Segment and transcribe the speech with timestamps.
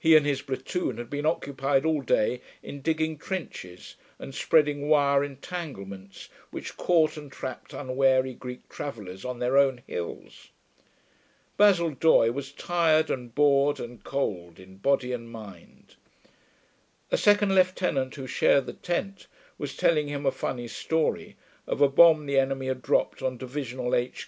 [0.00, 5.22] He and his platoon had been occupied all day in digging trenches, and spreading wire
[5.22, 10.48] entanglements which caught and trapped unwary Greek travellers on their own hills.
[11.56, 15.94] Basil Doye was tired and bored and cold, in body and mind.
[17.12, 21.36] A second lieutenant who shared the tent was telling him a funny story
[21.68, 24.22] of a bomb the enemy had dropped on Divisional H.